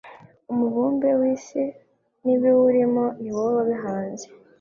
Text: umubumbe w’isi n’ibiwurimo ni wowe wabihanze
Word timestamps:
umubumbe 0.51 1.09
w’isi 1.19 1.63
n’ibiwurimo 2.23 3.05
ni 3.21 3.29
wowe 3.35 3.51
wabihanze 3.57 4.25